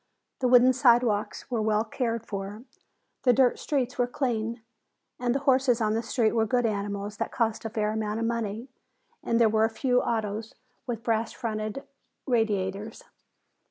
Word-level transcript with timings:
The 0.39 0.47
wooden 0.47 0.73
sidewalks 0.73 1.51
were 1.51 1.61
well 1.61 1.83
cared 1.83 2.25
for, 2.25 2.63
the 3.21 3.33
dirt 3.33 3.59
streets 3.59 3.99
were 3.99 4.07
clean, 4.07 4.63
the 5.19 5.37
horses 5.37 5.79
on 5.79 5.93
the 5.93 6.01
streets 6.01 6.33
were 6.33 6.47
good 6.47 6.65
animals 6.65 7.17
that 7.17 7.31
cost 7.31 7.65
a 7.65 7.69
fair 7.69 7.91
amount 7.91 8.19
of 8.19 8.25
money, 8.25 8.67
and 9.21 9.39
there 9.39 9.47
were 9.47 9.65
a 9.65 9.69
few 9.69 10.01
autos 10.01 10.55
with 10.87 11.03
brass 11.03 11.33
fronted 11.33 11.83
radiators. 12.25 13.03